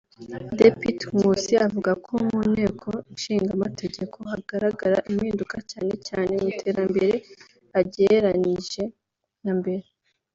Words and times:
Depite 0.59 1.01
Nkusi 1.09 1.53
avuga 1.67 1.91
ko 2.05 2.13
mu 2.27 2.39
nteko 2.51 2.89
ishinga 3.15 3.51
amategeko 3.57 4.17
hagaragara 4.31 4.97
impinduka 5.09 5.57
cyane 5.71 5.93
cyane 6.07 6.31
mu 6.41 6.45
iterambere 6.53 7.11
agereranije 7.79 8.83
na 9.43 9.53
mbere 9.59 9.85